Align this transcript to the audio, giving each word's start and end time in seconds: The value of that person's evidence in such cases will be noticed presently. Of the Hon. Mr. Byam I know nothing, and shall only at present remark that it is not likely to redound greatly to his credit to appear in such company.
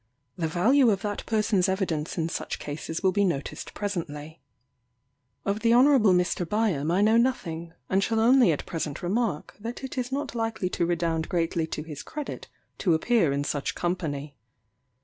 The 0.35 0.47
value 0.47 0.89
of 0.89 1.03
that 1.03 1.23
person's 1.27 1.69
evidence 1.69 2.17
in 2.17 2.27
such 2.27 2.57
cases 2.57 3.03
will 3.03 3.11
be 3.11 3.23
noticed 3.23 3.75
presently. 3.75 4.41
Of 5.45 5.59
the 5.59 5.73
Hon. 5.75 5.85
Mr. 5.99 6.43
Byam 6.49 6.89
I 6.89 7.01
know 7.01 7.17
nothing, 7.17 7.73
and 7.87 8.03
shall 8.03 8.19
only 8.19 8.51
at 8.51 8.65
present 8.65 9.03
remark 9.03 9.55
that 9.59 9.83
it 9.83 9.99
is 9.99 10.11
not 10.11 10.33
likely 10.33 10.69
to 10.71 10.87
redound 10.87 11.29
greatly 11.29 11.67
to 11.67 11.83
his 11.83 12.01
credit 12.01 12.47
to 12.79 12.95
appear 12.95 13.31
in 13.31 13.43
such 13.43 13.75
company. 13.75 14.35